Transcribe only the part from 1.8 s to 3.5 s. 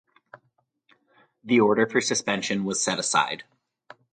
for suspension was set aside.